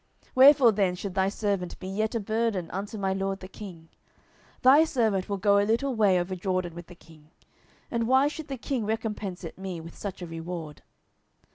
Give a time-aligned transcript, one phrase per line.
[0.33, 3.87] wherefore then should thy servant be yet a burden unto my lord the king?
[4.63, 7.29] 10:019:036 Thy servant will go a little way over Jordan with the king:
[7.91, 10.81] and why should the king recompense it me with such a reward?